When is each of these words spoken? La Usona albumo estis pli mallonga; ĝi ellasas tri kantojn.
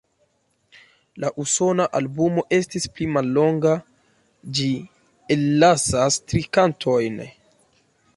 La 1.23 1.29
Usona 1.41 1.85
albumo 1.99 2.43
estis 2.57 2.89
pli 2.95 3.07
mallonga; 3.17 3.73
ĝi 4.61 4.69
ellasas 5.37 6.19
tri 6.33 6.43
kantojn. 6.59 7.21